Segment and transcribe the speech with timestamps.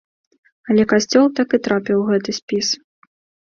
[0.69, 2.67] Але касцёл так і трапіў у гэты спіс.